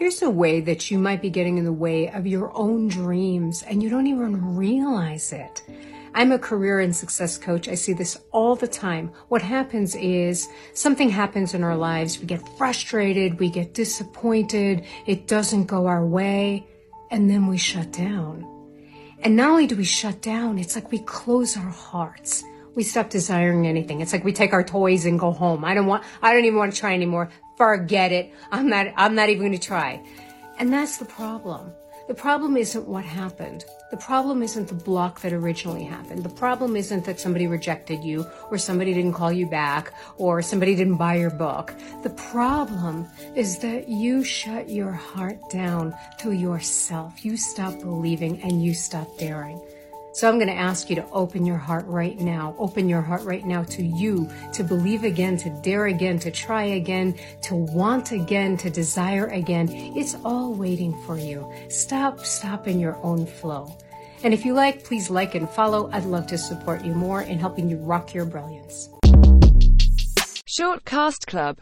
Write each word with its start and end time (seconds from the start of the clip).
Here's 0.00 0.22
a 0.22 0.30
way 0.30 0.62
that 0.62 0.90
you 0.90 0.98
might 0.98 1.20
be 1.20 1.28
getting 1.28 1.58
in 1.58 1.64
the 1.66 1.74
way 1.74 2.08
of 2.08 2.26
your 2.26 2.50
own 2.56 2.88
dreams 2.88 3.62
and 3.64 3.82
you 3.82 3.90
don't 3.90 4.06
even 4.06 4.56
realize 4.56 5.30
it. 5.30 5.62
I'm 6.14 6.32
a 6.32 6.38
career 6.38 6.80
and 6.80 6.96
success 6.96 7.36
coach. 7.36 7.68
I 7.68 7.74
see 7.74 7.92
this 7.92 8.18
all 8.32 8.56
the 8.56 8.66
time. 8.66 9.12
What 9.28 9.42
happens 9.42 9.94
is 9.94 10.48
something 10.72 11.10
happens 11.10 11.52
in 11.52 11.62
our 11.62 11.76
lives. 11.76 12.18
We 12.18 12.24
get 12.24 12.40
frustrated. 12.56 13.38
We 13.38 13.50
get 13.50 13.74
disappointed. 13.74 14.86
It 15.04 15.26
doesn't 15.26 15.66
go 15.66 15.86
our 15.86 16.06
way. 16.06 16.66
And 17.10 17.28
then 17.28 17.46
we 17.46 17.58
shut 17.58 17.92
down. 17.92 18.46
And 19.18 19.36
not 19.36 19.50
only 19.50 19.66
do 19.66 19.76
we 19.76 19.84
shut 19.84 20.22
down, 20.22 20.58
it's 20.58 20.76
like 20.76 20.90
we 20.90 21.00
close 21.00 21.58
our 21.58 21.70
hearts. 21.70 22.42
We 22.74 22.84
stop 22.84 23.10
desiring 23.10 23.66
anything. 23.66 24.00
It's 24.00 24.14
like 24.14 24.24
we 24.24 24.32
take 24.32 24.54
our 24.54 24.64
toys 24.64 25.04
and 25.04 25.20
go 25.20 25.30
home. 25.30 25.62
I 25.62 25.74
don't 25.74 25.86
want, 25.86 26.04
I 26.22 26.32
don't 26.32 26.46
even 26.46 26.58
want 26.58 26.72
to 26.72 26.80
try 26.80 26.94
anymore. 26.94 27.28
Forget 27.60 28.10
it. 28.10 28.32
I'm 28.50 28.70
not, 28.70 28.86
I'm 28.96 29.14
not 29.14 29.28
even 29.28 29.42
going 29.42 29.52
to 29.52 29.58
try. 29.58 30.00
And 30.58 30.72
that's 30.72 30.96
the 30.96 31.04
problem. 31.04 31.74
The 32.08 32.14
problem 32.14 32.56
isn't 32.56 32.88
what 32.88 33.04
happened. 33.04 33.66
The 33.90 33.98
problem 33.98 34.42
isn't 34.42 34.68
the 34.68 34.74
block 34.74 35.20
that 35.20 35.34
originally 35.34 35.84
happened. 35.84 36.22
The 36.22 36.30
problem 36.30 36.74
isn't 36.74 37.04
that 37.04 37.20
somebody 37.20 37.46
rejected 37.46 38.02
you 38.02 38.26
or 38.50 38.56
somebody 38.56 38.94
didn't 38.94 39.12
call 39.12 39.30
you 39.30 39.46
back 39.46 39.92
or 40.16 40.40
somebody 40.40 40.74
didn't 40.74 40.96
buy 40.96 41.16
your 41.16 41.28
book. 41.28 41.74
The 42.02 42.08
problem 42.32 43.06
is 43.36 43.58
that 43.58 43.90
you 43.90 44.24
shut 44.24 44.70
your 44.70 44.92
heart 44.92 45.50
down 45.50 45.94
to 46.20 46.32
yourself. 46.32 47.26
You 47.26 47.36
stop 47.36 47.78
believing 47.80 48.40
and 48.40 48.64
you 48.64 48.72
stop 48.72 49.18
daring. 49.18 49.60
So 50.12 50.28
I'm 50.28 50.38
going 50.38 50.48
to 50.48 50.54
ask 50.54 50.90
you 50.90 50.96
to 50.96 51.08
open 51.10 51.46
your 51.46 51.56
heart 51.56 51.86
right 51.86 52.18
now. 52.18 52.54
Open 52.58 52.88
your 52.88 53.00
heart 53.00 53.22
right 53.22 53.44
now 53.44 53.62
to 53.64 53.82
you, 53.82 54.28
to 54.52 54.64
believe 54.64 55.04
again, 55.04 55.36
to 55.38 55.50
dare 55.62 55.86
again, 55.86 56.18
to 56.20 56.30
try 56.32 56.64
again, 56.64 57.14
to 57.42 57.54
want 57.54 58.10
again, 58.10 58.56
to 58.56 58.70
desire 58.70 59.26
again. 59.26 59.68
It's 59.70 60.16
all 60.24 60.52
waiting 60.52 61.00
for 61.06 61.16
you. 61.16 61.50
Stop 61.68 62.20
stopping 62.20 62.80
your 62.80 62.96
own 63.04 63.24
flow. 63.24 63.76
And 64.24 64.34
if 64.34 64.44
you 64.44 64.52
like, 64.52 64.84
please 64.84 65.10
like 65.10 65.34
and 65.36 65.48
follow. 65.48 65.88
I'd 65.92 66.04
love 66.04 66.26
to 66.28 66.38
support 66.38 66.84
you 66.84 66.92
more 66.92 67.22
in 67.22 67.38
helping 67.38 67.70
you 67.70 67.76
rock 67.76 68.12
your 68.12 68.24
brilliance. 68.26 68.90
Short 70.44 70.84
Cast 70.84 71.28
Club 71.28 71.56